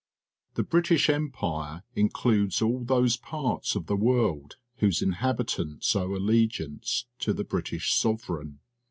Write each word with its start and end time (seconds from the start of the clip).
—The 0.55 0.63
British 0.63 1.11
Empire 1.11 1.83
includes 1.93 2.59
all 2.59 2.83
those 2.83 3.17
parts 3.17 3.75
of 3.75 3.85
the 3.85 3.95
world 3.95 4.55
whose 4.77 5.03
inhabitants 5.03 5.95
owe 5.95 6.15
allegiance 6.15 7.05
to 7.19 7.33
the 7.33 7.43
British 7.43 7.93
sovereign. 7.93 8.61